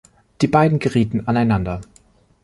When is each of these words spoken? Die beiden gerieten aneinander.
Die 0.41 0.47
beiden 0.47 0.79
gerieten 0.79 1.27
aneinander. 1.27 1.81